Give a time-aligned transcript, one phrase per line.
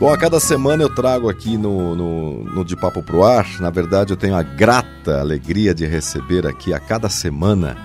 [0.00, 3.68] Bom, a cada semana eu trago aqui no, no, no, De Papo Pro Ar, na
[3.68, 7.76] verdade eu tenho a grata alegria de receber aqui a cada semana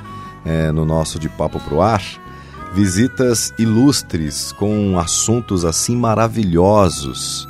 [0.45, 2.01] é, no nosso De Papo Pro Ar
[2.75, 7.47] visitas ilustres com assuntos assim maravilhosos.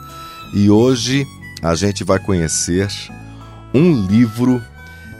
[0.53, 1.25] E hoje
[1.63, 2.87] a gente vai conhecer
[3.73, 4.61] um livro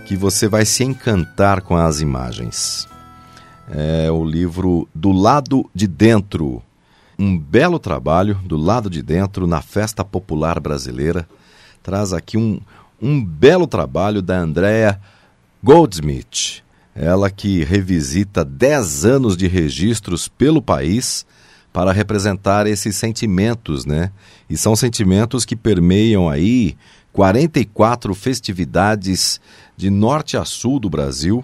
[0.05, 2.87] que você vai se encantar com as imagens.
[3.69, 6.61] É o livro Do Lado de Dentro,
[7.17, 11.27] um belo trabalho do lado de dentro na Festa Popular Brasileira.
[11.81, 12.59] Traz aqui um,
[13.01, 14.99] um belo trabalho da Andrea
[15.63, 16.61] Goldsmith,
[16.93, 21.25] ela que revisita 10 anos de registros pelo país
[21.73, 24.11] para representar esses sentimentos, né?
[24.49, 26.77] E são sentimentos que permeiam aí
[27.11, 29.41] 44 festividades
[29.75, 31.43] de norte a sul do Brasil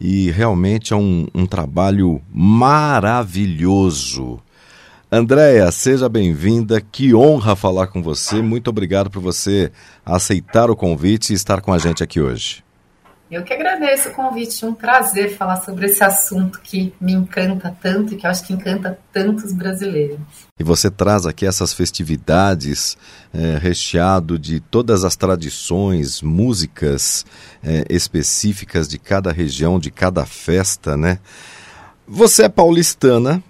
[0.00, 3.22] e realmente é um, um trabalho maravilhoso.
[5.14, 6.80] Andréia, seja bem-vinda.
[6.80, 8.40] Que honra falar com você.
[8.40, 9.70] Muito obrigado por você
[10.06, 12.64] aceitar o convite e estar com a gente aqui hoje.
[13.30, 14.64] Eu que agradeço o convite.
[14.64, 18.54] Um prazer falar sobre esse assunto que me encanta tanto e que eu acho que
[18.54, 20.18] encanta tantos brasileiros.
[20.58, 22.96] E você traz aqui essas festividades
[23.34, 27.26] é, recheado de todas as tradições, músicas
[27.62, 31.18] é, específicas de cada região, de cada festa, né?
[32.08, 33.42] Você é paulistana,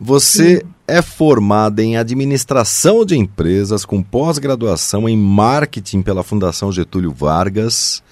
[0.00, 0.62] você Sim.
[0.88, 8.02] é formada em administração de empresas com pós-graduação em marketing pela Fundação Getúlio Vargas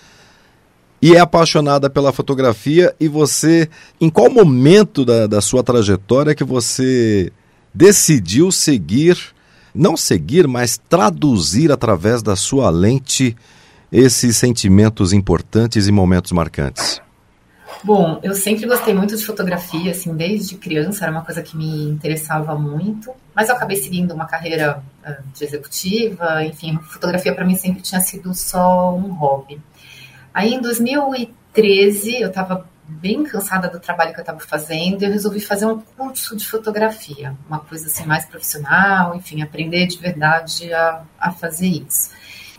[1.00, 2.94] e é apaixonada pela fotografia.
[3.00, 7.32] E você, em qual momento da, da sua trajetória que você
[7.72, 9.16] decidiu seguir,
[9.74, 13.34] não seguir, mas traduzir através da sua lente
[13.90, 17.00] esses sentimentos importantes e momentos marcantes?
[17.84, 21.84] Bom, eu sempre gostei muito de fotografia, assim, desde criança era uma coisa que me
[21.84, 27.54] interessava muito, mas eu acabei seguindo uma carreira uh, de executiva, enfim, fotografia para mim
[27.54, 29.62] sempre tinha sido só um hobby.
[30.34, 35.12] Aí em 2013 eu estava bem cansada do trabalho que eu estava fazendo e eu
[35.12, 40.72] resolvi fazer um curso de fotografia, uma coisa assim mais profissional, enfim, aprender de verdade
[40.72, 42.10] a, a fazer isso.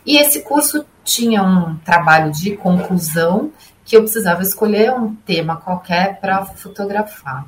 [0.06, 3.52] E esse curso tinha um trabalho de conclusão
[3.90, 7.44] que eu precisava escolher um tema qualquer para fotografar.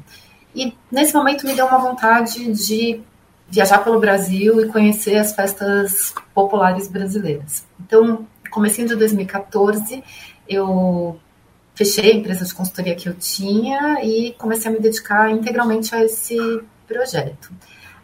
[0.52, 3.00] E nesse momento me deu uma vontade de
[3.48, 7.64] viajar pelo Brasil e conhecer as festas populares brasileiras.
[7.78, 10.02] Então, comecinho de 2014,
[10.48, 11.16] eu
[11.76, 16.04] fechei a empresa de consultoria que eu tinha e comecei a me dedicar integralmente a
[16.04, 16.36] esse
[16.88, 17.52] projeto.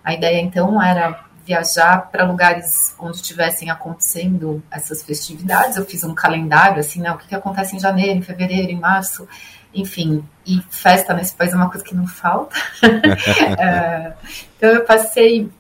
[0.05, 5.79] A ideia então era viajar para lugares onde estivessem acontecendo essas festividades.
[5.79, 7.11] Eu fiz um calendário, assim, né?
[7.11, 9.27] O que, que acontece em janeiro, em fevereiro, em março,
[9.75, 10.23] enfim.
[10.47, 12.55] E festa nesse país é uma coisa que não falta.
[13.59, 14.13] é,
[14.57, 15.51] então eu passei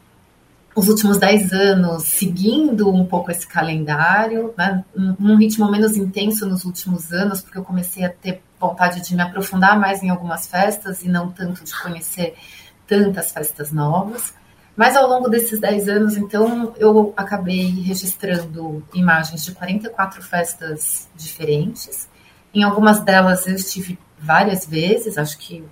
[0.76, 4.84] os últimos dez anos seguindo um pouco esse calendário, né?
[4.94, 9.22] num ritmo menos intenso nos últimos anos, porque eu comecei a ter vontade de me
[9.22, 12.34] aprofundar mais em algumas festas e não tanto de conhecer
[12.87, 14.34] tantas festas novas.
[14.78, 22.09] Mas ao longo desses 10 anos, então, eu acabei registrando imagens de 44 festas diferentes.
[22.55, 25.65] Em algumas delas eu estive várias vezes, acho que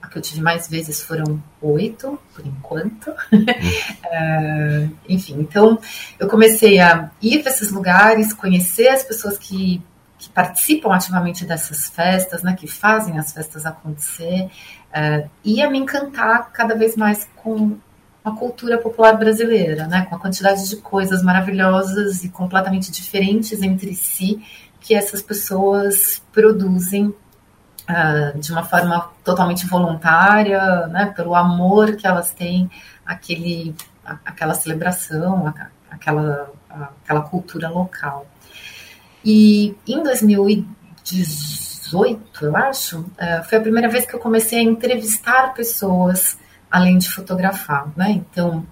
[0.00, 3.08] a que eu tive mais vezes foram oito, por enquanto.
[3.32, 5.76] uh, enfim, então
[6.16, 9.82] eu comecei a ir para esses lugares, conhecer as pessoas que,
[10.16, 14.48] que participam ativamente dessas festas, né, que fazem as festas acontecer,
[14.94, 17.76] uh, e a me encantar cada vez mais com
[18.24, 23.94] a cultura popular brasileira, né, com a quantidade de coisas maravilhosas e completamente diferentes entre
[23.94, 24.40] si
[24.80, 32.30] que essas pessoas produzem uh, de uma forma totalmente voluntária, né, pelo amor que elas
[32.32, 32.70] têm
[33.04, 33.74] àquele,
[34.04, 35.52] àquela celebração,
[35.90, 38.24] àquela, àquela cultura local.
[39.24, 45.54] E em 2018, eu acho, uh, foi a primeira vez que eu comecei a entrevistar
[45.54, 46.36] pessoas
[46.72, 48.10] além de fotografar, né?
[48.10, 48.66] Então,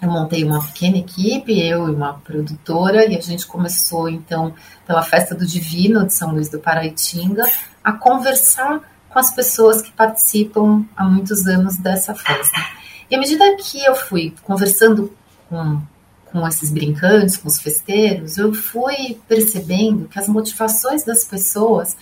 [0.00, 4.54] eu montei uma pequena equipe, eu e uma produtora, e a gente começou, então,
[4.86, 7.46] pela Festa do Divino de São Luís do Paraitinga,
[7.84, 8.80] a conversar
[9.10, 12.60] com as pessoas que participam há muitos anos dessa festa.
[13.10, 15.14] E à medida que eu fui conversando
[15.48, 15.80] com,
[16.26, 21.96] com esses brincantes, com os festeiros, eu fui percebendo que as motivações das pessoas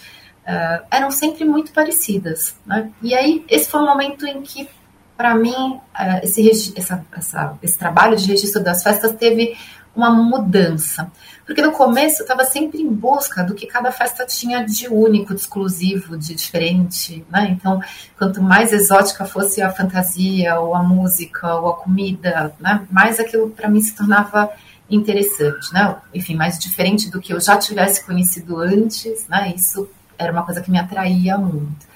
[0.44, 2.56] uh, eram sempre muito parecidas.
[2.66, 2.90] Né?
[3.02, 4.68] E aí, esse foi um momento em que,
[5.16, 9.56] para mim, uh, esse, essa, essa, esse trabalho de registro das festas teve
[9.94, 11.10] uma mudança.
[11.46, 15.34] Porque no começo eu estava sempre em busca do que cada festa tinha de único,
[15.34, 17.24] de exclusivo, de diferente.
[17.30, 17.50] Né?
[17.50, 17.80] Então,
[18.18, 22.86] quanto mais exótica fosse a fantasia, ou a música, ou a comida, né?
[22.90, 24.50] mais aquilo para mim se tornava
[24.90, 25.72] interessante.
[25.72, 25.94] Né?
[26.12, 29.28] Enfim, mais diferente do que eu já tivesse conhecido antes.
[29.28, 29.52] Né?
[29.54, 29.88] Isso
[30.18, 31.93] era uma coisa que me atraía muito.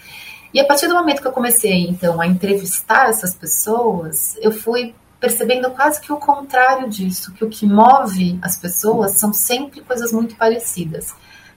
[0.52, 4.94] E a partir do momento que eu comecei, então, a entrevistar essas pessoas, eu fui
[5.20, 10.12] percebendo quase que o contrário disso, que o que move as pessoas são sempre coisas
[10.12, 11.14] muito parecidas.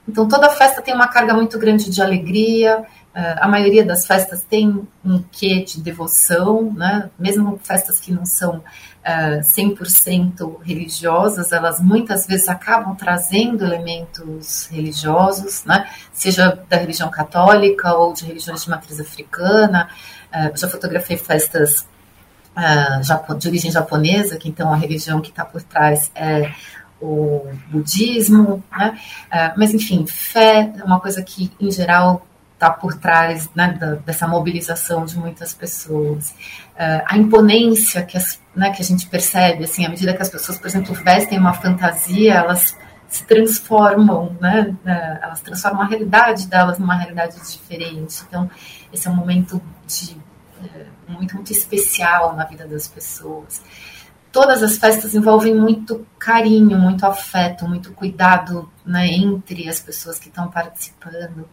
[0.07, 4.43] Então, toda festa tem uma carga muito grande de alegria, eh, a maioria das festas
[4.43, 7.09] tem um quê de devoção, né?
[7.19, 8.63] mesmo festas que não são
[9.01, 15.89] uh, eh, 100% religiosas, elas muitas vezes acabam trazendo elementos religiosos, né?
[16.13, 19.89] seja da religião católica ou de religiões de matriz africana.
[20.33, 21.87] Uh, já fotografei festas
[22.55, 26.51] uh, de origem japonesa, que então a religião que está por trás é
[27.01, 28.95] o budismo, né?
[29.57, 32.23] mas enfim, fé é uma coisa que em geral
[32.61, 36.29] está por trás né, da, dessa mobilização de muitas pessoas.
[36.75, 40.29] Uh, a imponência que, as, né, que a gente percebe, assim, à medida que as
[40.29, 42.77] pessoas, por exemplo, vestem uma fantasia, elas
[43.07, 48.23] se transformam, né, uh, elas transformam a realidade delas numa realidade diferente.
[48.27, 48.47] Então,
[48.93, 53.63] esse é um momento de, uh, muito, muito especial na vida das pessoas.
[54.31, 60.29] Todas as festas envolvem muito carinho, muito afeto, muito cuidado né, entre as pessoas que
[60.29, 61.49] estão participando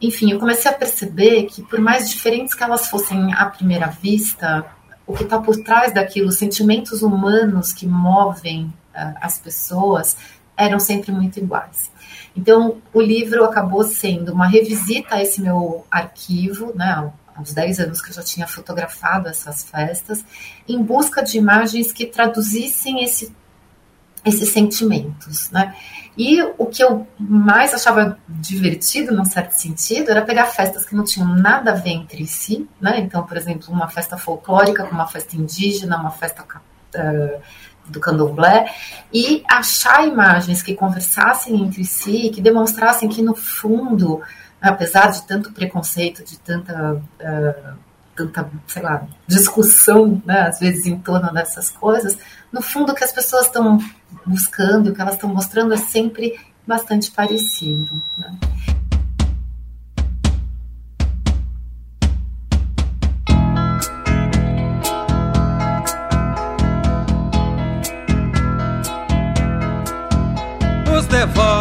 [0.00, 4.64] enfim, eu comecei a perceber que, por mais diferentes que elas fossem à primeira vista,
[5.06, 10.16] o que está por trás daquilo, os sentimentos humanos que movem uh, as pessoas,
[10.56, 11.90] eram sempre muito iguais.
[12.36, 18.00] Então, o livro acabou sendo uma revisita a esse meu arquivo, né, uns 10 anos
[18.00, 20.24] que eu já tinha fotografado essas festas,
[20.68, 23.34] em busca de imagens que traduzissem esse
[24.24, 25.74] esses sentimentos, né?
[26.16, 31.04] E o que eu mais achava divertido, num certo sentido, era pegar festas que não
[31.04, 33.00] tinham nada a ver entre si, né?
[33.00, 37.40] Então, por exemplo, uma festa folclórica com uma festa indígena, uma festa uh,
[37.86, 38.70] do candomblé,
[39.12, 44.20] e achar imagens que conversassem entre si, que demonstrassem que, no fundo,
[44.60, 47.02] apesar de tanto preconceito, de tanta...
[47.20, 52.18] Uh, tanta, sei lá, discussão, né, às vezes em torno dessas coisas,
[52.52, 53.78] no fundo o que as pessoas estão
[54.26, 58.02] buscando, o que elas estão mostrando é sempre bastante parecido.
[58.18, 58.38] Né?
[70.96, 71.59] Os devotos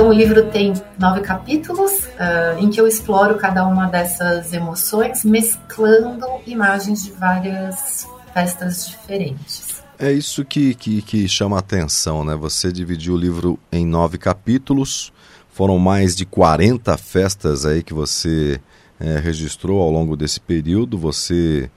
[0.00, 5.26] Então, o livro tem nove capítulos uh, em que eu exploro cada uma dessas emoções,
[5.26, 9.82] mesclando imagens de várias festas diferentes.
[9.98, 12.34] É isso que, que, que chama a atenção, né?
[12.34, 15.12] Você dividiu o livro em nove capítulos,
[15.50, 18.58] foram mais de 40 festas aí que você
[18.98, 21.70] é, registrou ao longo desse período, você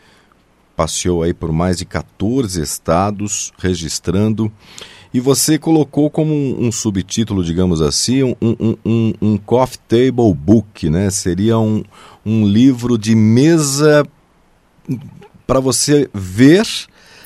[0.78, 4.50] passeou aí por mais de 14 estados registrando
[5.14, 10.34] e você colocou como um, um subtítulo, digamos assim, um, um, um, um coffee table
[10.34, 11.10] book, né?
[11.12, 11.84] Seria um,
[12.26, 14.06] um livro de mesa
[15.46, 16.66] para você ver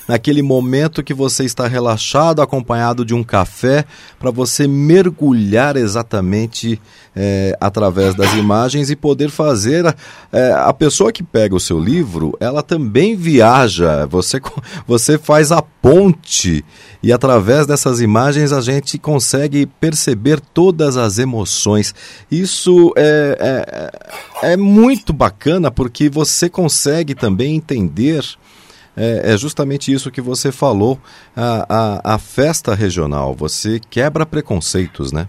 [0.08, 3.86] naquele momento que você está relaxado, acompanhado de um café,
[4.18, 6.80] para você mergulhar exatamente
[7.16, 9.96] é, através das imagens e poder fazer.
[10.32, 14.40] É, a pessoa que pega o seu livro, ela também viaja, você,
[14.88, 16.64] você faz a ponte
[17.02, 21.94] e através dessas imagens a gente consegue perceber todas as emoções.
[22.30, 23.92] Isso é,
[24.42, 28.24] é, é muito bacana porque você consegue também entender
[28.98, 31.00] é, é justamente isso que você falou,
[31.36, 33.36] a, a, a festa regional.
[33.36, 35.27] Você quebra preconceitos, né?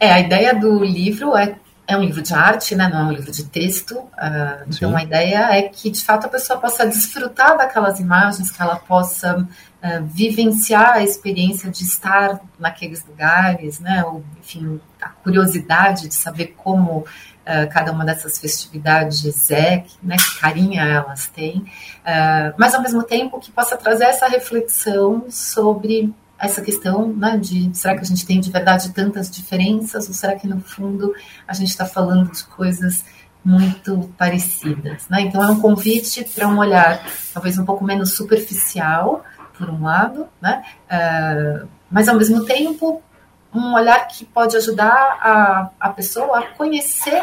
[0.00, 1.56] É, a ideia do livro é,
[1.86, 2.88] é um livro de arte, né?
[2.88, 3.98] não é um livro de texto.
[3.98, 8.60] Uh, então, a ideia é que, de fato, a pessoa possa desfrutar daquelas imagens, que
[8.60, 14.04] ela possa uh, vivenciar a experiência de estar naqueles lugares, né?
[14.04, 17.06] ou, enfim, a curiosidade de saber como
[17.46, 23.02] uh, cada uma dessas festividades é, né, que carinha elas têm, uh, mas ao mesmo
[23.02, 28.26] tempo que possa trazer essa reflexão sobre essa questão né, de será que a gente
[28.26, 31.14] tem de verdade tantas diferenças ou será que no fundo
[31.48, 33.04] a gente está falando de coisas
[33.42, 35.20] muito parecidas, né?
[35.20, 37.00] Então é um convite para um olhar
[37.32, 39.24] talvez um pouco menos superficial,
[39.56, 40.64] por um lado, né?
[40.90, 43.00] Uh, mas ao mesmo tempo
[43.56, 47.22] um olhar que pode ajudar a, a pessoa a conhecer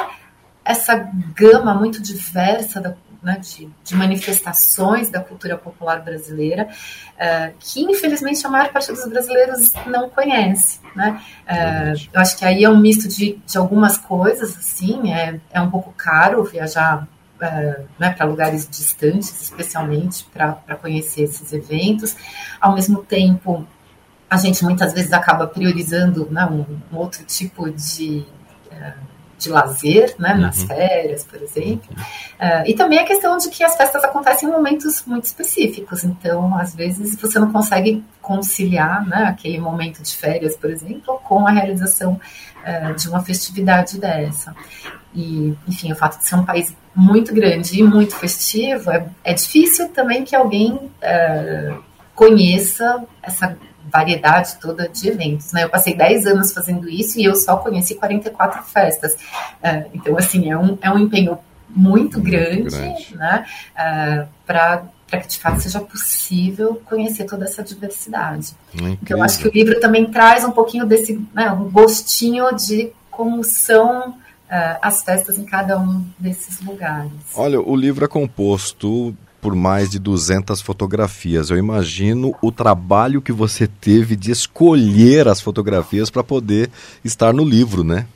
[0.65, 0.95] essa
[1.35, 8.45] gama muito diversa da, né, de, de, manifestações da cultura popular brasileira, uh, que infelizmente
[8.45, 10.79] a maior parte dos brasileiros não conhece.
[10.95, 11.21] Né?
[11.47, 15.61] Uh, eu acho que aí é um misto de, de algumas coisas, assim, é, é
[15.61, 17.07] um pouco caro viajar
[17.41, 22.15] uh, né, para lugares distantes, especialmente para conhecer esses eventos.
[22.59, 23.65] Ao mesmo tempo,
[24.33, 28.25] a gente muitas vezes acaba priorizando né, um, um outro tipo de
[29.43, 30.67] de lazer, né, nas uhum.
[30.67, 31.93] férias, por exemplo.
[31.93, 36.57] Uh, e também a questão de que as festas acontecem em momentos muito específicos, então,
[36.57, 41.51] às vezes, você não consegue conciliar né, aquele momento de férias, por exemplo, com a
[41.51, 42.19] realização
[42.63, 44.55] uh, de uma festividade dessa.
[45.13, 49.33] E, enfim, o fato de ser um país muito grande e muito festivo, é, é
[49.33, 51.83] difícil também que alguém uh,
[52.15, 53.57] conheça essa
[53.91, 55.63] variedade toda de eventos, né?
[55.63, 59.13] Eu passei 10 anos fazendo isso e eu só conheci 44 festas.
[59.13, 61.37] Uh, então, assim, é um, é um empenho
[61.69, 63.15] muito grande, grande.
[63.15, 63.45] né?
[63.75, 68.55] Uh, para para que de fato seja possível conhecer toda essa diversidade.
[68.73, 68.97] Incrível.
[69.03, 72.91] Então, eu acho que o livro também traz um pouquinho desse, né, um gostinho de
[73.11, 74.15] como são uh,
[74.81, 77.11] as festas em cada um desses lugares.
[77.35, 81.49] Olha, o livro é composto por mais de 200 fotografias.
[81.49, 86.69] Eu imagino o trabalho que você teve de escolher as fotografias para poder
[87.03, 88.07] estar no livro, né?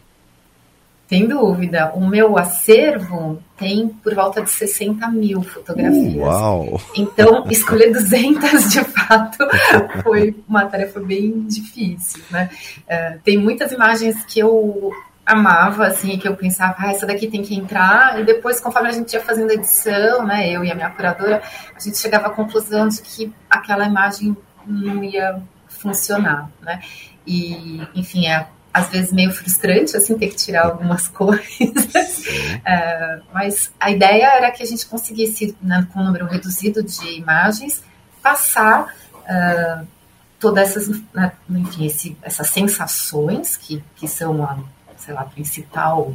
[1.10, 1.92] Sem dúvida.
[1.94, 6.16] O meu acervo tem por volta de 60 mil fotografias.
[6.16, 6.82] Uau!
[6.96, 9.38] Então, escolher 200 de fato
[10.04, 12.24] foi uma tarefa bem difícil.
[12.32, 12.50] Né?
[12.84, 14.94] Uh, tem muitas imagens que eu
[15.28, 18.94] amava, assim, que eu pensava, ah, essa daqui tem que entrar, e depois, conforme a
[18.94, 21.42] gente ia fazendo a edição, né, eu e a minha curadora,
[21.76, 26.80] a gente chegava à conclusão de que aquela imagem não ia funcionar, né,
[27.26, 32.26] e, enfim, é às vezes meio frustrante, assim, ter que tirar algumas coisas,
[32.64, 37.18] é, mas a ideia era que a gente conseguisse, né, com um número reduzido de
[37.18, 37.84] imagens,
[38.22, 39.88] passar uh,
[40.40, 44.58] todas essas, né, enfim, esse, essas sensações que, que são a
[44.98, 46.14] sei lá, principal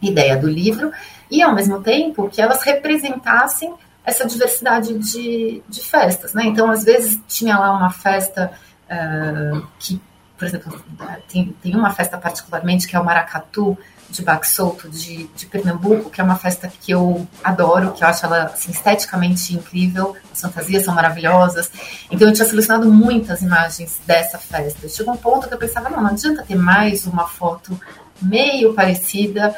[0.00, 0.92] ideia do livro,
[1.30, 3.72] e ao mesmo tempo que elas representassem
[4.04, 6.44] essa diversidade de, de festas, né?
[6.44, 8.52] Então, às vezes, tinha lá uma festa
[8.90, 10.00] uh, que,
[10.36, 10.84] por exemplo,
[11.28, 13.78] tem, tem uma festa particularmente que é o Maracatu,
[14.12, 18.08] de Baque Solto de, de Pernambuco, que é uma festa que eu adoro, que eu
[18.08, 21.70] acho ela assim, esteticamente incrível, as fantasias são maravilhosas.
[22.10, 24.88] Então eu tinha selecionado muitas imagens dessa festa.
[24.88, 27.80] Chegou um ponto que eu pensava, não, não adianta ter mais uma foto
[28.22, 29.54] meio parecida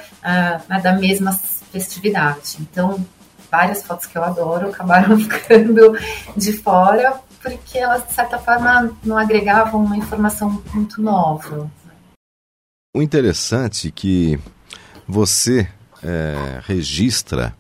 [0.69, 1.33] né, da mesma
[1.73, 2.59] festividade.
[2.61, 3.05] Então,
[3.51, 5.97] várias fotos que eu adoro acabaram ficando
[6.37, 11.71] de fora porque elas, de certa forma, não agregavam uma informação muito nova.
[12.97, 14.41] O interessante é que
[15.07, 15.69] você
[16.03, 17.55] é, registra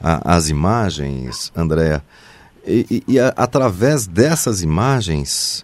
[0.00, 2.02] a, as imagens, Andréa,
[2.66, 5.62] e, e, e a, através dessas imagens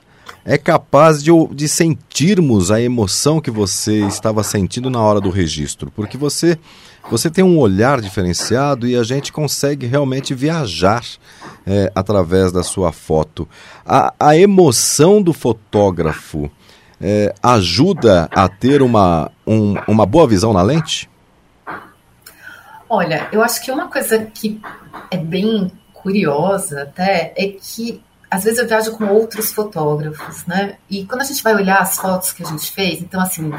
[0.48, 5.92] é capaz de, de sentirmos a emoção que você estava sentindo na hora do registro,
[5.94, 6.58] porque você
[7.10, 11.02] você tem um olhar diferenciado e a gente consegue realmente viajar
[11.66, 13.46] é, através da sua foto.
[13.84, 16.50] A, a emoção do fotógrafo
[16.98, 21.08] é, ajuda a ter uma, um, uma boa visão na lente?
[22.88, 24.60] Olha, eu acho que uma coisa que
[25.10, 30.76] é bem curiosa até é que às vezes eu viajo com outros fotógrafos, né?
[30.88, 33.50] E quando a gente vai olhar as fotos que a gente fez, então assim,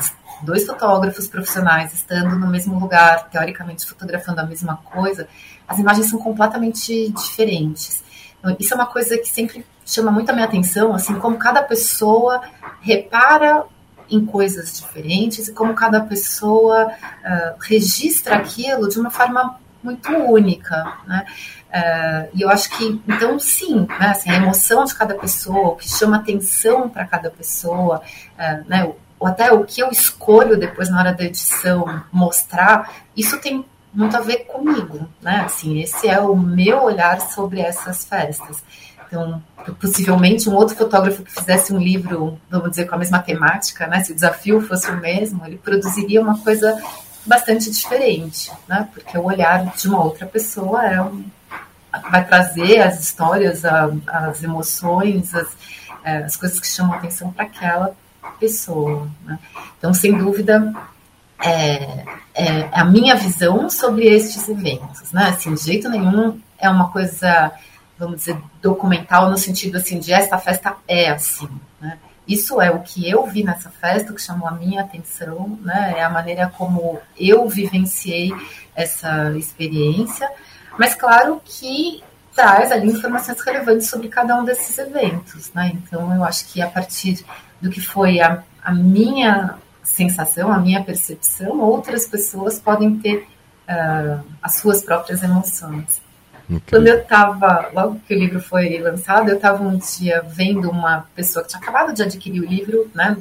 [0.44, 5.28] dois fotógrafos profissionais estando no mesmo lugar, teoricamente fotografando a mesma coisa,
[5.68, 8.04] as imagens são completamente diferentes.
[8.40, 11.62] Então, isso é uma coisa que sempre chama muito a minha atenção, assim, como cada
[11.62, 12.42] pessoa
[12.82, 13.66] repara
[14.10, 20.98] em coisas diferentes e como cada pessoa uh, registra aquilo de uma forma muito única,
[21.08, 21.26] né?
[21.70, 25.76] Uh, e eu acho que, então, sim, né, assim, a emoção de cada pessoa, o
[25.76, 28.02] que chama atenção para cada pessoa,
[28.34, 33.38] uh, né, ou até o que eu escolho depois na hora da edição mostrar, isso
[33.40, 35.42] tem muito a ver comigo, né?
[35.46, 38.64] Assim, esse é o meu olhar sobre essas festas.
[39.08, 39.42] Então,
[39.80, 44.04] possivelmente um outro fotógrafo que fizesse um livro, vamos dizer, com a mesma temática, né?
[44.04, 46.80] Se o desafio fosse o mesmo, ele produziria uma coisa
[47.26, 48.88] bastante diferente, né?
[48.94, 51.26] Porque o olhar de uma outra pessoa é um,
[52.12, 55.48] vai trazer as histórias, a, as emoções, as,
[56.04, 57.96] é, as coisas que chamam atenção para aquela
[58.40, 59.08] pessoa.
[59.24, 59.40] Né?
[59.78, 60.74] Então, sem dúvida,
[61.44, 65.30] é, é, a minha visão sobre estes eventos, né?
[65.30, 67.52] Assim, de jeito nenhum é uma coisa,
[67.98, 71.50] vamos dizer, documental no sentido assim de esta festa é assim,
[71.80, 71.98] né?
[72.30, 75.96] Isso é o que eu vi nessa festa, que chamou a minha atenção, né?
[75.98, 78.32] É a maneira como eu vivenciei
[78.76, 80.30] essa experiência,
[80.78, 82.04] mas claro que
[82.36, 85.72] traz ali informações relevantes sobre cada um desses eventos, né?
[85.74, 87.26] Então eu acho que a partir
[87.60, 93.28] do que foi a, a minha sensação, a minha percepção, outras pessoas podem ter
[93.68, 96.00] uh, as suas próprias emoções.
[96.50, 96.62] Okay.
[96.68, 101.06] Quando eu estava, logo que o livro foi lançado, eu estava um dia vendo uma
[101.16, 103.16] pessoa que tinha acabado de adquirir o livro, né,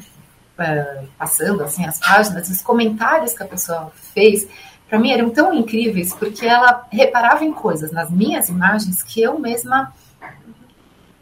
[0.58, 4.48] uh, passando assim as páginas, os comentários que a pessoa fez,
[4.88, 9.38] para mim eram tão incríveis, porque ela reparava em coisas nas minhas imagens que eu
[9.38, 9.92] mesma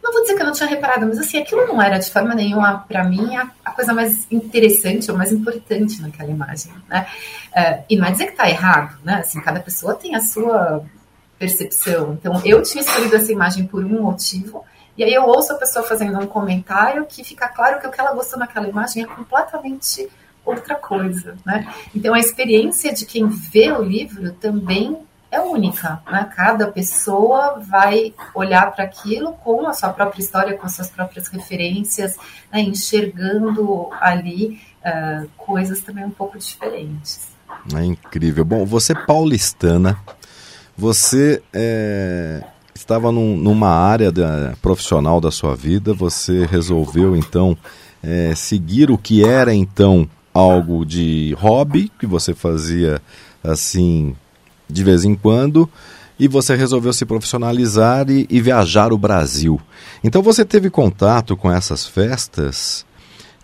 [0.07, 2.33] não vou dizer que eu não tinha reparado, mas assim, aquilo não era de forma
[2.33, 7.09] nenhuma, para mim, a, a, coisa mais interessante ou mais importante naquela imagem, né?
[7.51, 9.17] Uh, e não é dizer que está errado, né?
[9.17, 10.85] Assim, cada pessoa tem a sua
[11.39, 12.15] percepção.
[12.15, 14.65] Então, eu tinha escolhido essa imagem por um motivo,
[14.97, 18.01] e aí eu ouço a pessoa fazendo um comentário que fica claro que o que
[18.01, 20.09] ela gostou naquela imagem é completamente
[20.45, 21.69] outra coisa, né?
[21.95, 24.97] Então, a experiência de quem vê o livro também
[25.31, 26.31] é única, né?
[26.35, 31.29] Cada pessoa vai olhar para aquilo com a sua própria história, com as suas próprias
[31.29, 32.17] referências,
[32.51, 32.61] né?
[32.61, 37.29] enxergando ali uh, coisas também um pouco diferentes.
[37.75, 38.45] É incrível.
[38.45, 39.99] Bom, você paulistana,
[40.77, 42.43] você é,
[42.75, 47.57] estava num, numa área da, profissional da sua vida, você resolveu então
[48.03, 53.01] é, seguir o que era então algo de hobby que você fazia
[53.43, 54.15] assim
[54.69, 55.69] de vez em quando
[56.19, 59.61] e você resolveu se profissionalizar e, e, viajar o Brasil.
[60.03, 62.86] Então você teve contato com essas festas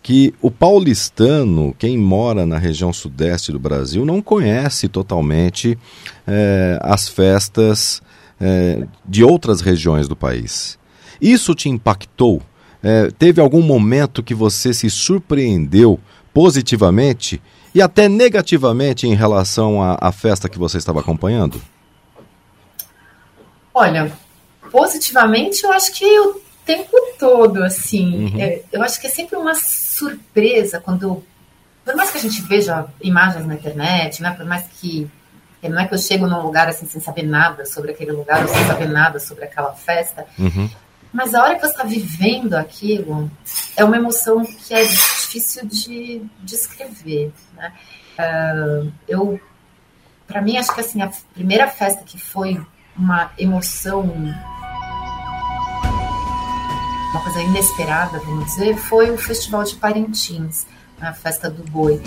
[0.03, 5.79] que o paulistano, quem mora na região sudeste do Brasil, não conhece totalmente
[6.27, 8.03] é, as festas
[8.41, 10.77] é, de outras regiões do país.
[11.21, 12.43] Isso te impactou?
[12.83, 16.01] É, teve algum momento que você se surpreendeu
[16.35, 17.41] positivamente
[17.73, 21.63] e até negativamente em relação à, à festa que você estava acompanhando?
[23.73, 24.13] Olha,
[24.71, 26.05] positivamente eu acho que
[26.65, 28.41] tempo todo, assim, uhum.
[28.41, 31.25] é, eu acho que é sempre uma surpresa quando,
[31.85, 35.11] por mais que a gente veja imagens na internet, né, por mais que
[35.63, 38.49] não é que eu chego num lugar assim sem saber nada sobre aquele lugar ou
[38.49, 40.69] sem saber nada sobre aquela festa, uhum.
[41.13, 43.31] Mas a hora que você está vivendo aquilo,
[43.77, 47.31] é uma emoção que é difícil de descrever.
[47.55, 47.73] Né?
[48.19, 49.41] Uh, eu,
[50.27, 52.59] para mim, acho que assim, a primeira festa que foi
[52.97, 54.11] uma emoção,
[57.13, 60.67] uma coisa inesperada, vamos dizer, foi o Festival de Parintins,
[61.01, 62.01] a festa do boi.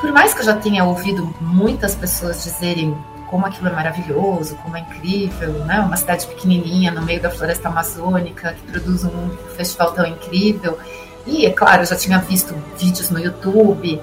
[0.00, 2.96] Por mais que eu já tenha ouvido muitas pessoas dizerem
[3.28, 5.80] como aquilo é maravilhoso, como é incrível, né?
[5.80, 10.78] Uma cidade pequenininha no meio da floresta amazônica que produz um festival tão incrível.
[11.26, 14.00] E, é claro, eu já tinha visto vídeos no YouTube,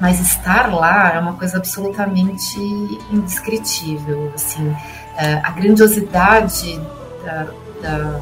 [0.00, 2.58] mas estar lá é uma coisa absolutamente
[3.12, 4.32] indescritível.
[4.34, 4.74] Assim,
[5.16, 6.76] é, a grandiosidade
[7.24, 7.46] da,
[7.80, 8.20] da,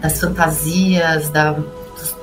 [0.00, 2.16] das fantasias, da, dos,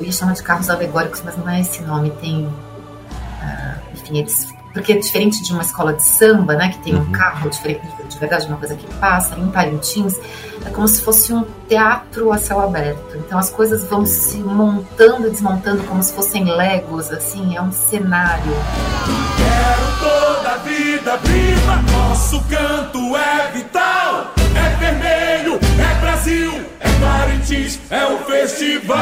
[0.00, 2.10] eu ia chamar de carros alegóricos, mas não é esse nome.
[2.20, 6.94] Tem, uh, enfim, eles porque é diferente de uma escola de samba, né, que tem
[6.94, 7.10] um uhum.
[7.10, 10.14] carro diferente, de verdade, uma coisa que passa, em Parintins,
[10.64, 13.16] é como se fosse um teatro a céu aberto.
[13.16, 17.72] Então as coisas vão se montando e desmontando como se fossem legos, assim, é um
[17.72, 18.52] cenário.
[19.36, 25.17] Quero toda a vida viva, nosso canto é vital, é vermelho,
[26.28, 28.98] Brasil, é Parintins, é o festival.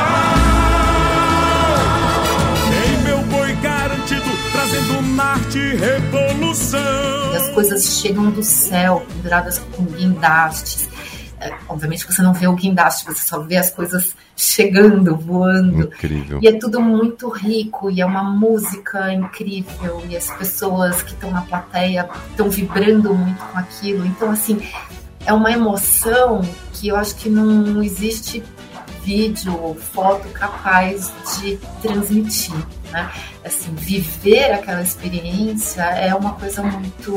[4.53, 7.33] trazendo Marte revolução.
[7.33, 10.89] E as coisas chegam do céu, penduradas com guindastes.
[11.41, 15.83] É, obviamente você não vê o guindaste, você só vê as coisas chegando, voando.
[15.83, 16.39] Incrível.
[16.41, 21.31] E é tudo muito rico, e é uma música incrível, e as pessoas que estão
[21.31, 24.07] na plateia estão vibrando muito com aquilo.
[24.07, 24.61] Então, assim,
[25.27, 26.41] é uma emoção
[26.73, 28.43] que eu acho que não existe
[29.03, 32.55] vídeo ou foto capaz de transmitir.
[32.91, 33.11] né?
[33.45, 37.15] Assim, viver aquela experiência é uma coisa muito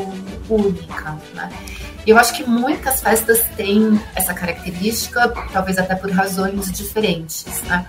[0.49, 1.49] única, né?
[2.05, 7.85] Eu acho que muitas festas têm essa característica, talvez até por razões diferentes, né?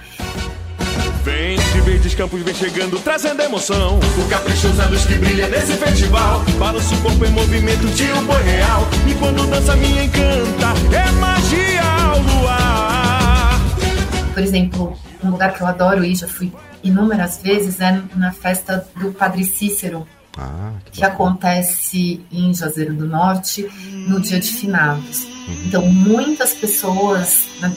[1.24, 3.98] Vem de verdes campos, vem chegando, trazendo emoção.
[3.98, 6.42] O caprichoso é a luz que brilha nesse festival.
[6.59, 8.88] Balança o corpo em movimento de um boi real.
[9.06, 13.61] E quando dança, me encanta, é magia ao luar.
[14.33, 16.50] Por exemplo, um lugar que eu adoro ir, já fui
[16.83, 20.06] inúmeras vezes, é na festa do Padre Cícero.
[20.38, 23.68] Ah, que que acontece em Juazeiro do Norte
[24.09, 25.26] no dia de finados.
[25.66, 27.76] Então, muitas pessoas, né,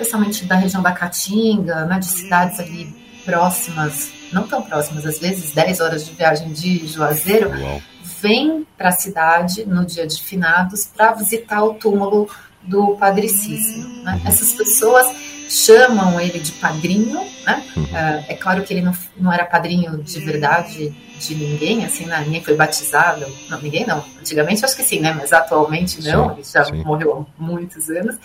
[0.00, 5.52] especialmente da região da Caatinga, né, de cidades ali próximas, não tão próximas, às vezes
[5.52, 7.82] 10 horas de viagem de Juazeiro, Uau.
[8.20, 12.28] vêm para a cidade no dia de finados para visitar o túmulo
[12.62, 13.88] do Padre Cícero.
[14.02, 14.20] né?
[14.24, 15.06] Essas pessoas
[15.50, 17.64] chamam ele de padrinho, né?
[17.92, 22.22] Ah, é claro que ele não, não era padrinho de verdade de ninguém, assim, né?
[22.24, 25.12] ninguém foi batizado, não, ninguém não, antigamente acho que sim, né?
[25.12, 26.82] Mas atualmente não, Sim, ele já sim.
[26.82, 28.16] morreu há muitos anos.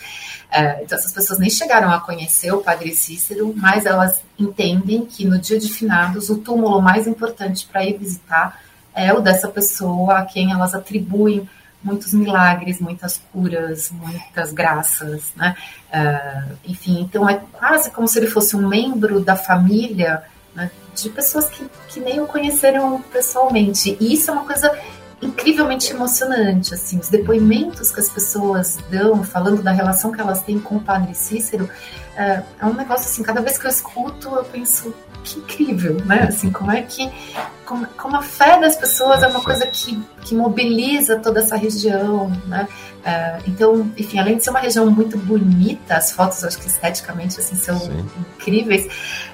[0.52, 5.26] Ah, então essas pessoas nem chegaram a conhecer o Padre Cícero, mas elas entendem que
[5.26, 8.62] no dia de finados o túmulo mais importante para ir visitar
[8.94, 11.50] é o dessa pessoa a quem elas atribuem
[11.86, 15.56] muitos milagres, muitas curas, muitas graças, né?
[15.94, 20.24] Ah, enfim, então é quase como se ele fosse um membro da família
[20.56, 23.96] né, de pessoas que, que nem o conheceram pessoalmente.
[24.00, 24.76] E isso é uma coisa
[25.22, 30.60] incrivelmente emocionante, assim, os depoimentos que as pessoas dão, falando da relação que elas têm
[30.60, 31.70] com o Padre Cícero,
[32.18, 34.94] é, é um negócio assim, cada vez que eu escuto, eu penso,
[35.26, 36.28] que incrível, né?
[36.30, 37.12] Assim, como é que
[37.66, 42.30] como, como a fé das pessoas é uma coisa que, que mobiliza toda essa região,
[42.46, 42.68] né?
[43.04, 47.40] É, então, enfim, além de ser uma região muito bonita, as fotos, acho que esteticamente,
[47.40, 48.06] assim, são Sim.
[48.20, 48.88] incríveis,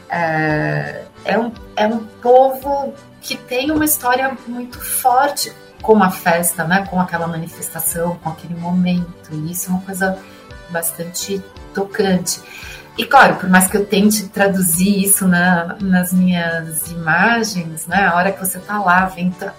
[0.10, 6.64] é, é, um, é um povo que tem uma história muito forte com a festa,
[6.64, 6.86] né?
[6.90, 10.18] Com aquela manifestação, com aquele momento, e isso é uma coisa
[10.70, 12.42] bastante tocante.
[12.98, 18.06] E claro, por mais que eu tente traduzir isso na, nas minhas imagens, né?
[18.06, 19.50] A hora que você tá lá, vendo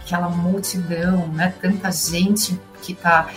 [0.00, 1.54] aquela multidão, né?
[1.60, 3.28] Tanta gente que está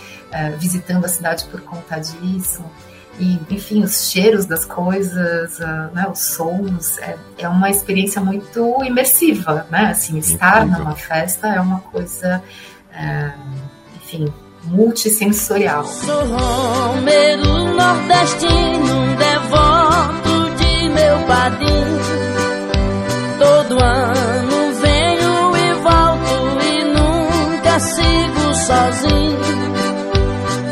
[0.58, 2.62] visitando a cidade por conta disso.
[3.18, 5.58] E, enfim, os cheiros das coisas,
[5.92, 9.86] né, os sons, é, é, uma experiência muito imersiva, né?
[9.86, 10.84] Assim, estar Incrível.
[10.84, 12.42] numa festa é uma coisa,
[12.92, 13.32] é,
[13.96, 14.32] enfim,
[14.68, 15.84] multissensorial.
[15.84, 21.98] Sou romeiro nordestino, devoto de meu padrinho.
[23.38, 29.38] Todo ano venho e volto e nunca sigo sozinho.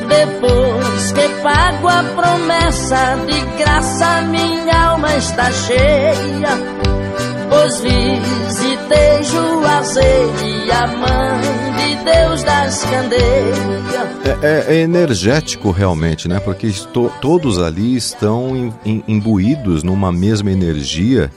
[0.08, 6.75] Depois que pago a promessa de graça, minha alma está cheia.
[7.68, 10.32] Visitei Juazeiro,
[10.72, 13.58] a mãe de Deus das candeias.
[14.42, 16.38] É, é- é energético realmente, né?
[16.38, 16.70] Porque
[17.20, 21.28] todos ali estão im- im- imbuídos numa mesma energia.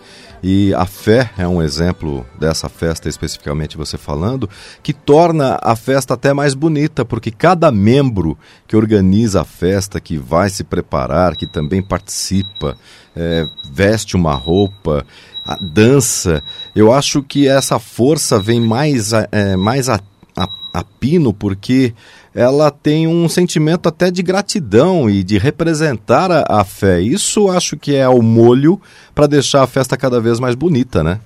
[0.42, 4.48] E a fé é um exemplo dessa festa especificamente você falando,
[4.82, 8.38] que torna a festa até mais bonita, porque cada membro
[8.68, 12.78] que organiza a festa, que vai se preparar, que também participa,
[13.14, 15.06] é, veste uma roupa,
[15.54, 16.44] a dança,
[16.76, 20.00] eu acho que essa força vem mais, a- é, mais a,
[20.38, 21.94] a, a pino, porque
[22.36, 27.02] ela tem um sentimento até de gratidão e de representar a, a fé.
[27.02, 28.80] Isso acho que é o molho
[29.16, 31.20] para deixar a festa cada vez mais bonita, né?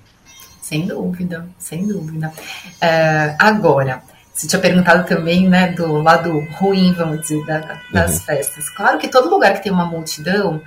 [0.62, 2.31] Sem dúvida, sem dúvida.
[2.79, 4.01] É, agora,
[4.33, 8.19] você tinha perguntado também, né, do lado ruim, vamos dizer, da- das Uhum.
[8.21, 8.69] festas.
[8.69, 10.62] Claro que todo lugar que tem uma multidão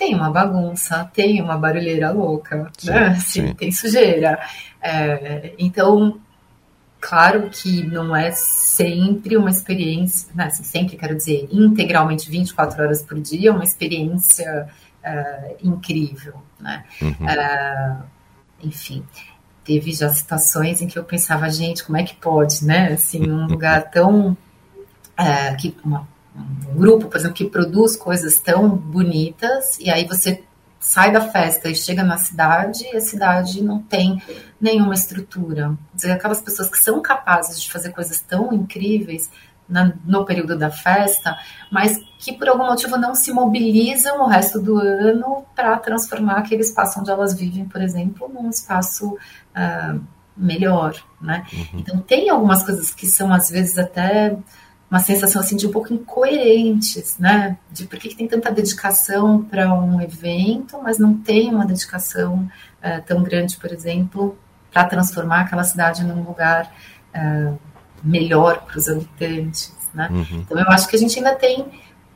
[0.00, 3.06] tem uma bagunça, tem uma barulheira louca, Sim, né?
[3.08, 3.54] Assim, sim.
[3.54, 4.40] tem sujeira.
[4.80, 6.18] É, então,
[6.98, 13.02] claro que não é sempre uma experiência, né, assim, sempre quero dizer, integralmente 24 horas
[13.02, 14.68] por dia, uma experiência
[15.04, 16.82] é, incrível, né?
[17.02, 17.28] Uhum.
[17.28, 17.96] É,
[18.62, 19.04] enfim,
[19.62, 22.94] teve já situações em que eu pensava, gente, como é que pode, né?
[22.94, 24.34] Assim, um lugar tão.
[25.14, 30.42] é, que uma- um grupo, por exemplo, que produz coisas tão bonitas, e aí você
[30.78, 34.22] sai da festa e chega na cidade e a cidade não tem
[34.60, 35.76] nenhuma estrutura.
[35.90, 39.30] Quer dizer, aquelas pessoas que são capazes de fazer coisas tão incríveis
[39.68, 41.36] na- no período da festa,
[41.70, 46.62] mas que por algum motivo não se mobilizam o resto do ano para transformar aquele
[46.62, 49.16] espaço onde elas vivem, por exemplo, num espaço
[49.54, 49.96] ah,
[50.36, 51.44] melhor, né?
[51.74, 54.36] Então tem algumas coisas que são às vezes até
[54.90, 57.56] uma sensação assim de um pouco incoerentes, né?
[57.70, 62.48] De por que, que tem tanta dedicação para um evento, mas não tem uma dedicação
[62.82, 64.36] uh, tão grande, por exemplo,
[64.72, 66.72] para transformar aquela cidade num lugar
[67.14, 67.56] uh,
[68.02, 70.08] melhor para os habitantes, né?
[70.10, 70.40] Uhum.
[70.40, 71.66] Então eu acho que a gente ainda tem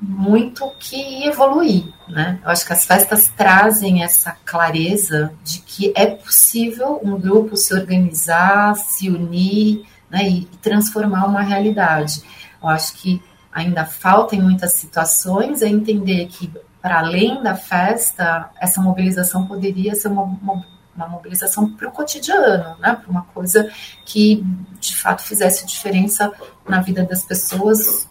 [0.01, 2.41] muito que evoluir, né?
[2.43, 7.73] Eu acho que as festas trazem essa clareza de que é possível um grupo se
[7.73, 12.23] organizar, se unir, né, e transformar uma realidade.
[12.65, 13.23] Eu acho que
[13.53, 16.51] ainda falta em muitas situações é entender que,
[16.81, 22.77] para além da festa, essa mobilização poderia ser uma, uma, uma mobilização para o cotidiano,
[22.81, 22.97] né?
[22.97, 23.71] para uma coisa
[24.07, 24.43] que
[24.81, 26.33] de fato fizesse diferença
[26.67, 28.09] na vida das pessoas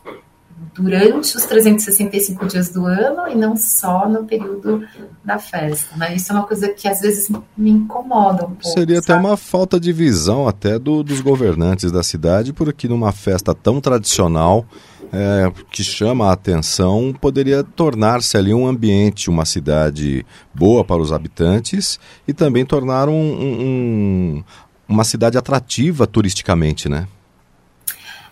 [0.73, 4.83] durante os 365 dias do ano e não só no período
[5.23, 5.95] da festa.
[5.95, 6.15] Né?
[6.15, 8.65] Isso é uma coisa que às vezes me incomoda um pouco.
[8.65, 9.19] Seria sabe?
[9.19, 13.81] até uma falta de visão até do, dos governantes da cidade, porque numa festa tão
[13.81, 14.65] tradicional
[15.13, 21.13] é, que chama a atenção poderia tornar-se ali um ambiente, uma cidade boa para os
[21.13, 24.43] habitantes e também tornar um, um,
[24.87, 27.07] uma cidade atrativa turisticamente, né?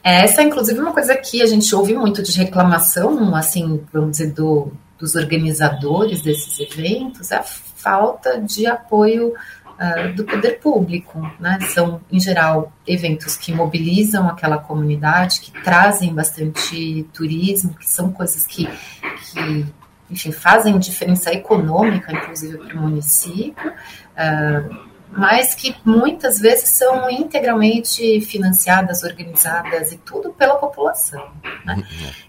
[0.03, 4.31] Essa, inclusive, é uma coisa que a gente ouve muito de reclamação, assim, vamos dizer,
[4.31, 9.33] do, dos organizadores desses eventos, é a falta de apoio
[9.81, 11.59] uh, do poder público, né?
[11.73, 18.45] São, em geral, eventos que mobilizam aquela comunidade, que trazem bastante turismo, que são coisas
[18.45, 19.65] que, que
[20.09, 23.71] enfim, fazem diferença econômica, inclusive, para o município.
[23.71, 31.31] Uh, mas que muitas vezes são integralmente financiadas, organizadas e tudo pela população.
[31.65, 31.83] Né?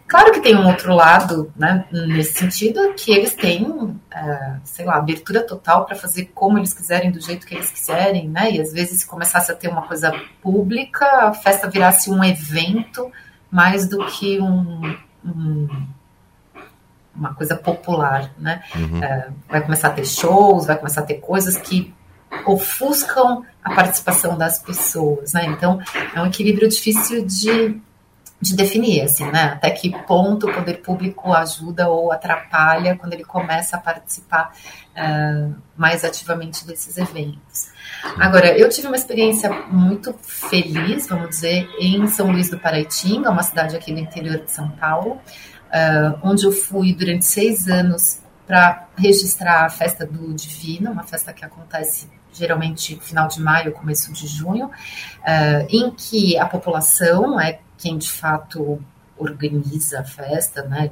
[0.06, 4.96] Claro que tem um outro lado, né, nesse sentido, que eles têm, é, sei lá,
[4.96, 8.50] abertura total para fazer como eles quiserem, do jeito que eles quiserem, né?
[8.50, 13.10] E às vezes, se começasse a ter uma coisa pública, a festa virasse um evento
[13.50, 15.68] mais do que um, um
[17.14, 18.62] uma coisa popular, né?
[18.74, 19.02] Uhum.
[19.02, 21.94] É, vai começar a ter shows, vai começar a ter coisas que
[22.46, 25.46] ofuscam a participação das pessoas, né?
[25.46, 25.78] Então,
[26.14, 27.80] é um equilíbrio difícil de,
[28.40, 29.52] de definir, assim, né?
[29.54, 34.52] Até que ponto o poder público ajuda ou atrapalha quando ele começa a participar
[34.96, 37.70] uh, mais ativamente desses eventos.
[38.18, 43.42] Agora, eu tive uma experiência muito feliz, vamos dizer, em São Luís do Paraitinga, uma
[43.42, 48.88] cidade aqui do interior de São Paulo, uh, onde eu fui durante seis anos para
[48.96, 54.26] registrar a festa do Divino, uma festa que acontece geralmente final de maio, começo de
[54.26, 58.80] junho, uh, em que a população é quem de fato
[59.16, 60.90] organiza a festa, né,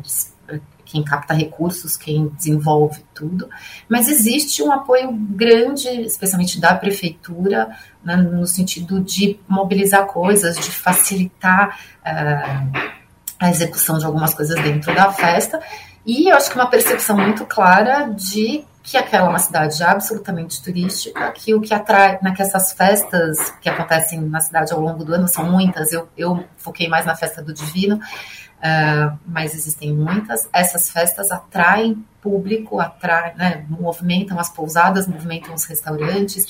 [0.85, 3.49] quem capta recursos, quem desenvolve tudo,
[3.89, 7.69] mas existe um apoio grande, especialmente da prefeitura,
[8.05, 12.91] né, no sentido de mobilizar coisas, de facilitar uh,
[13.39, 15.61] a execução de algumas coisas dentro da festa,
[16.05, 20.63] e eu acho que uma percepção muito clara de que aquela é uma cidade absolutamente
[20.63, 25.05] turística, que o que atrai, né, que essas festas que acontecem na cidade ao longo
[25.05, 29.93] do ano são muitas, eu, eu foquei mais na festa do Divino, uh, mas existem
[29.93, 36.47] muitas, essas festas atraem público, atraem, né, movimentam as pousadas, movimentam os restaurantes,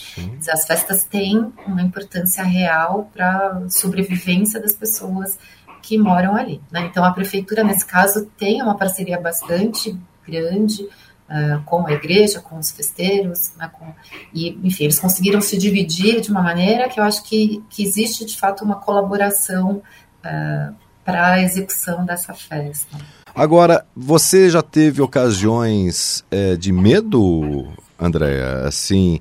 [0.48, 5.36] as festas têm uma importância real para a sobrevivência das pessoas
[5.82, 6.60] que moram ali.
[6.70, 6.82] Né?
[6.82, 10.88] Então, a prefeitura, nesse caso, tem uma parceria bastante grande
[11.30, 13.86] uh, com a igreja, com os festeiros, né, com,
[14.34, 18.24] e, enfim, eles conseguiram se dividir de uma maneira que eu acho que, que existe,
[18.24, 19.82] de fato, uma colaboração
[20.24, 22.98] uh, para a execução dessa festa.
[23.34, 28.66] Agora, você já teve ocasiões é, de medo, Andréa?
[28.66, 29.20] Assim,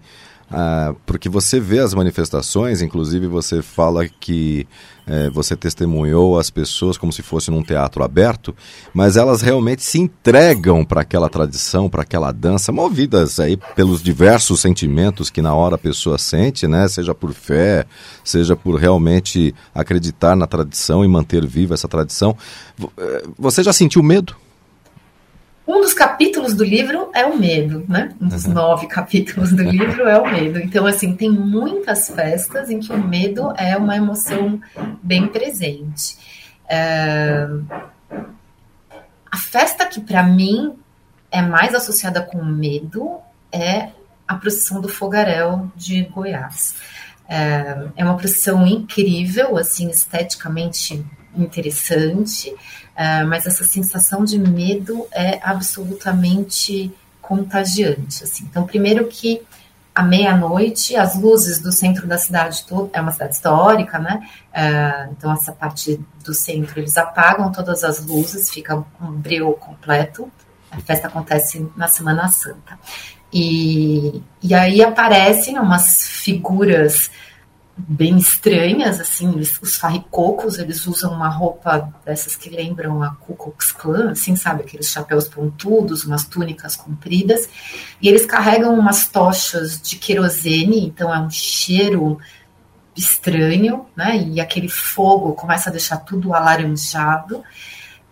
[0.52, 4.68] ah, porque você vê as manifestações, inclusive você fala que
[5.10, 8.56] é, você testemunhou as pessoas como se fosse num teatro aberto,
[8.94, 14.60] mas elas realmente se entregam para aquela tradição, para aquela dança, movidas aí pelos diversos
[14.60, 16.88] sentimentos que na hora a pessoa sente, né?
[16.88, 17.86] Seja por fé,
[18.24, 22.38] seja por realmente acreditar na tradição e manter viva essa tradição.
[22.98, 24.36] Eh, você já sentiu medo?
[25.70, 28.16] Um dos capítulos do livro é o medo, né?
[28.20, 28.54] Um dos uhum.
[28.54, 30.58] nove capítulos do livro é o medo.
[30.58, 34.60] Então, assim, tem muitas festas em que o medo é uma emoção
[35.04, 36.18] bem presente.
[36.68, 37.48] É...
[39.30, 40.74] A festa que, para mim,
[41.30, 43.20] é mais associada com medo
[43.52, 43.90] é
[44.28, 46.78] a procissão do fogaréu de Goiás.
[47.28, 51.06] É, é uma procissão incrível, assim, esteticamente
[51.38, 52.56] interessante,
[53.00, 58.24] uh, mas essa sensação de medo é absolutamente contagiante.
[58.24, 58.44] Assim.
[58.50, 59.42] Então, primeiro que
[60.00, 64.26] à meia-noite, as luzes do centro da cidade, é uma cidade histórica, né?
[64.54, 70.32] É, então, essa parte do centro, eles apagam todas as luzes, fica um breu completo.
[70.72, 72.80] A festa acontece na Semana Santa.
[73.34, 77.12] E, e aí aparecem umas figuras
[77.88, 83.72] bem estranhas, assim, os farricocos, eles usam uma roupa dessas que lembram a Ku Klux
[83.72, 87.50] Klan, assim, sabe, aqueles chapéus pontudos, umas túnicas compridas,
[88.02, 92.20] e eles carregam umas tochas de querosene, então é um cheiro
[92.96, 97.44] estranho, né, e aquele fogo começa a deixar tudo alaranjado,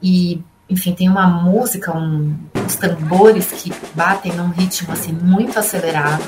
[0.02, 6.24] e, enfim, tem uma música, um, uns tambores que batem num ritmo, assim, muito acelerado,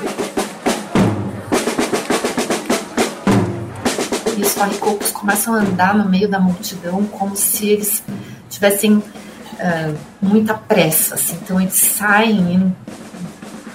[4.40, 8.02] e os farricocos começam a andar no meio da multidão como se eles
[8.48, 11.14] tivessem uh, muita pressa.
[11.14, 11.38] Assim.
[11.42, 12.74] Então eles saem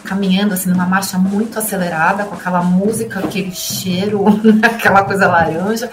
[0.03, 4.23] caminhando assim numa marcha muito acelerada, com aquela música, aquele cheiro,
[4.63, 5.89] aquela coisa laranja,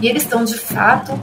[0.00, 1.18] e eles estão de fato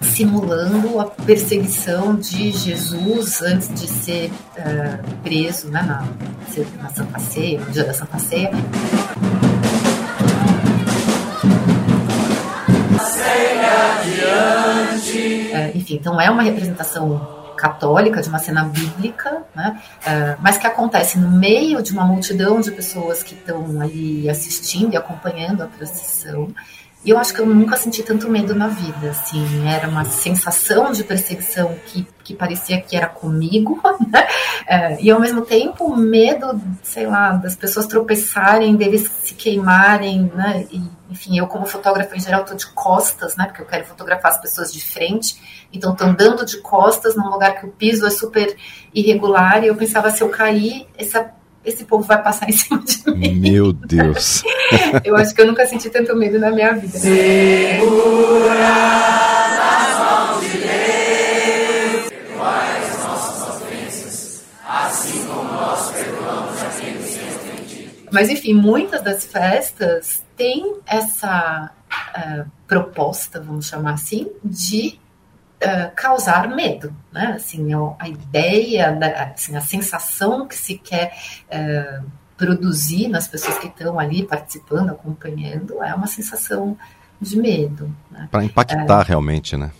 [0.00, 6.04] simulando a perseguição de Jesus antes de ser uh, preso né, na,
[6.82, 8.50] na Santa Ceia, no dia da Santa Ceia.
[15.52, 19.80] É, enfim, então é uma representação católica de uma cena bíblica, né?
[20.04, 24.92] É, mas que acontece no meio de uma multidão de pessoas que estão ali assistindo
[24.92, 26.48] e acompanhando a procissão.
[27.04, 30.90] E eu acho que eu nunca senti tanto medo na vida, assim, era uma sensação
[30.90, 33.78] de perseguição que, que parecia que era comigo,
[34.10, 34.26] né?
[34.66, 40.66] É, e ao mesmo tempo medo, sei lá, das pessoas tropeçarem, deles se queimarem, né?
[40.70, 43.44] E, enfim, eu como fotógrafa em geral estou de costas, né?
[43.46, 47.60] Porque eu quero fotografar as pessoas de frente, então estou andando de costas num lugar
[47.60, 48.56] que o piso é super
[48.94, 51.30] irregular e eu pensava se eu cair, essa
[51.64, 53.34] esse povo vai passar em cima de mim.
[53.34, 54.42] Meu Deus.
[55.04, 56.98] eu acho que eu nunca senti tanto medo na minha vida.
[56.98, 58.34] Segura.
[68.14, 75.00] Mas enfim, muitas das festas têm essa uh, proposta, vamos chamar assim, de
[75.64, 77.34] uh, causar medo, né?
[77.36, 81.14] Assim, a ideia, da, assim, a sensação que se quer
[81.48, 82.04] uh,
[82.36, 86.76] produzir nas pessoas que estão ali participando, acompanhando, é uma sensação
[87.20, 87.94] de medo.
[88.10, 88.28] Né?
[88.30, 89.70] Para impactar é, realmente, né?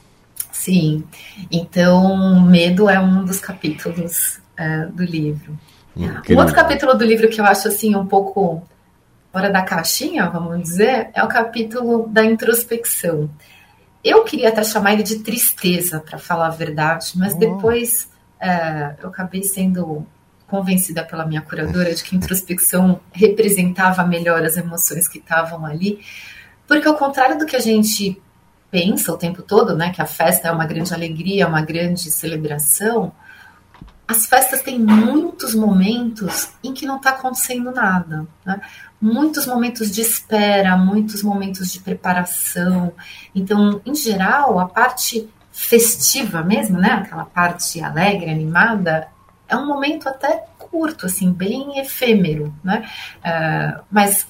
[0.52, 1.04] Sim.
[1.50, 5.58] Então, medo é um dos capítulos uh, do livro.
[5.96, 6.36] Incrível.
[6.36, 8.62] Um outro capítulo do livro que eu acho assim um pouco
[9.32, 13.28] fora da caixinha, vamos dizer, é o capítulo da introspecção.
[14.04, 17.38] Eu queria até chamar ele de tristeza, para falar a verdade, mas oh.
[17.38, 20.06] depois é, eu acabei sendo
[20.46, 26.00] convencida pela minha curadora de que introspecção representava melhor as emoções que estavam ali,
[26.68, 28.20] porque ao contrário do que a gente
[28.70, 33.12] pensa o tempo todo, né, que a festa é uma grande alegria, uma grande celebração,
[34.06, 38.26] as festas têm muitos momentos em que não está acontecendo nada.
[38.44, 38.60] Né?
[39.04, 42.90] muitos momentos de espera, muitos momentos de preparação.
[43.34, 49.08] Então, em geral, a parte festiva mesmo, né, aquela parte alegre, animada,
[49.46, 52.88] é um momento até curto, assim, bem efêmero, né?
[53.18, 54.26] Uh, mas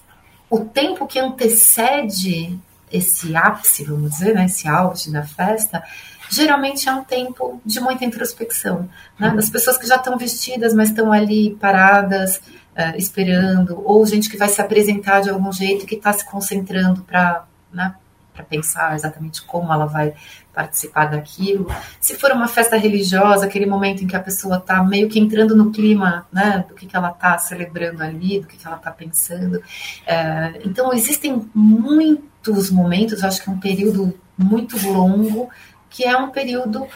[0.51, 2.59] o tempo que antecede
[2.91, 5.85] esse ápice, vamos dizer, né, esse auge da festa,
[6.31, 9.31] geralmente é um tempo de muita introspecção, né?
[9.31, 14.37] Das pessoas que já estão vestidas, mas estão ali paradas, uh, esperando, ou gente que
[14.37, 17.95] vai se apresentar de algum jeito que está se concentrando para né,
[18.43, 20.15] pensar exatamente como ela vai
[20.53, 21.67] participar daquilo.
[22.01, 25.57] Se for uma festa religiosa, aquele momento em que a pessoa está meio que entrando
[25.57, 28.91] no clima né, do que, que ela está celebrando ali, do que, que ela está
[28.91, 29.57] pensando.
[29.57, 35.49] Uh, então, existem muitos momentos, acho que é um período muito longo,
[35.95, 36.89] que é um período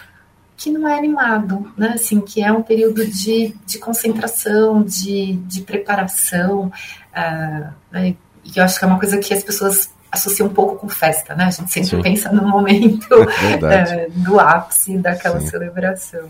[0.56, 1.92] que não é animado, né?
[1.94, 8.16] Assim, que é um período de, de concentração, de, de preparação, uh, né?
[8.44, 11.36] e eu acho que é uma coisa que as pessoas associam um pouco com festa,
[11.36, 11.44] né?
[11.44, 12.02] A gente sempre Sim.
[12.02, 15.46] pensa no momento uh, do ápice daquela Sim.
[15.46, 16.28] celebração.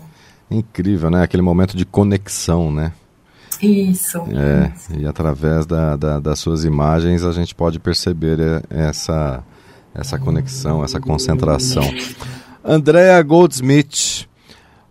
[0.51, 1.23] Incrível, né?
[1.23, 2.91] Aquele momento de conexão, né?
[3.59, 4.19] Isso.
[4.29, 4.93] É, isso.
[4.95, 8.37] e através da, da, das suas imagens a gente pode perceber
[8.69, 9.43] essa,
[9.93, 11.83] essa conexão, essa concentração.
[12.63, 14.27] Andrea Goldsmith.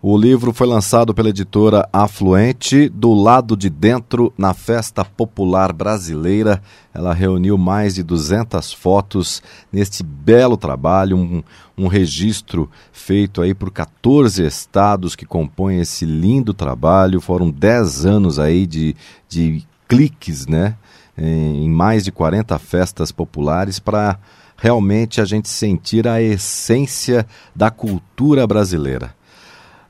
[0.01, 6.63] O livro foi lançado pela editora Afluente, do lado de dentro, na Festa Popular Brasileira.
[6.95, 9.43] Ela reuniu mais de 200 fotos
[9.73, 11.43] neste belo trabalho, um,
[11.77, 17.21] um registro feito aí por 14 estados que compõem esse lindo trabalho.
[17.21, 18.97] Foram 10 anos aí de,
[19.29, 20.77] de cliques, né?
[21.19, 24.17] em, mais de 40 festas populares para
[24.59, 29.15] realmente a gente sentir a essência da cultura brasileira.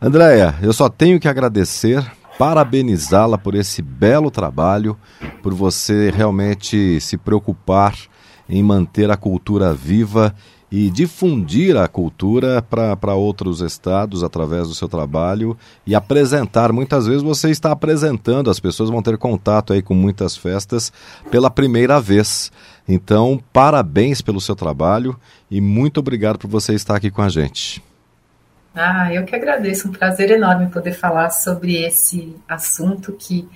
[0.01, 2.05] Andréia, eu só tenho que agradecer,
[2.39, 4.97] parabenizá-la por esse belo trabalho,
[5.43, 7.97] por você realmente se preocupar
[8.49, 10.35] em manter a cultura viva
[10.71, 15.57] e difundir a cultura para outros estados através do seu trabalho
[15.87, 16.73] e apresentar.
[16.73, 20.93] Muitas vezes você está apresentando, as pessoas vão ter contato aí com muitas festas
[21.31, 22.53] pela primeira vez.
[22.89, 25.19] Então, parabéns pelo seu trabalho
[25.51, 27.83] e muito obrigado por você estar aqui com a gente.
[28.75, 33.47] Ah, eu que agradeço, um prazer enorme poder falar sobre esse assunto que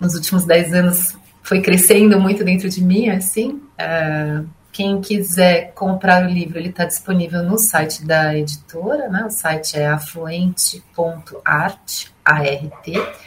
[0.00, 3.60] nos últimos dez anos foi crescendo muito dentro de mim, assim.
[3.78, 9.26] Uh quem quiser comprar o livro, ele está disponível no site da editora, né?
[9.26, 13.26] O site é afluente.art, art.com.br.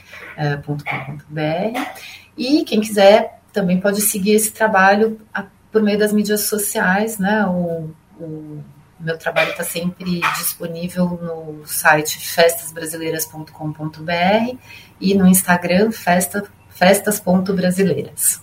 [2.35, 5.17] E quem quiser também pode seguir esse trabalho
[5.71, 7.45] por meio das mídias sociais, né?
[7.45, 7.89] O,
[8.19, 8.61] o
[8.99, 14.57] meu trabalho está sempre disponível no site festasbrasileiras.com.br
[14.99, 18.41] e no Instagram festa, festas.brasileiras.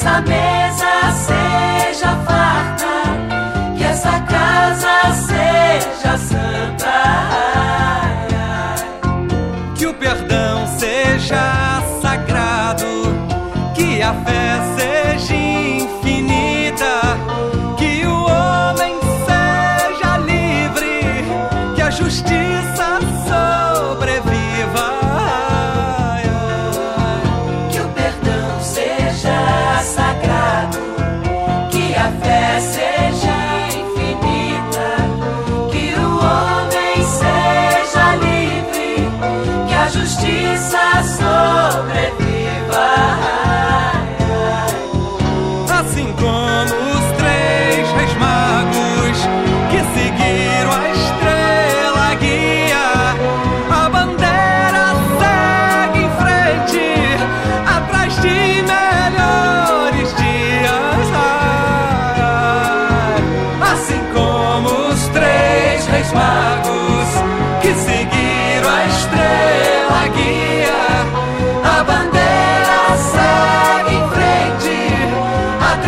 [0.00, 0.49] justiça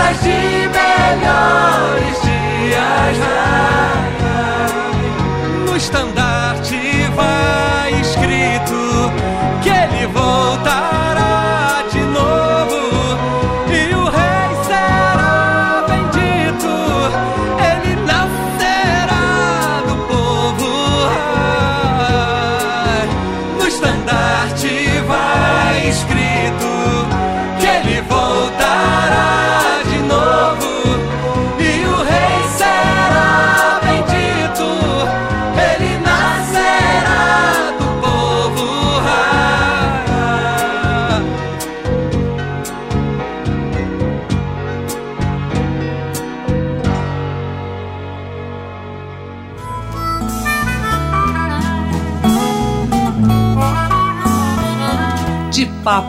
[0.02, 0.41] 在心。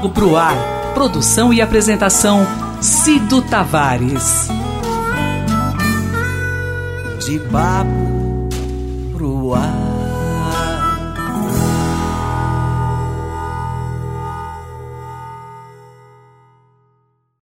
[0.04, 0.58] Papo Pro Ar.
[0.94, 2.46] Produção e apresentação
[2.82, 4.50] Cido Tavares.
[7.26, 8.03] De papo.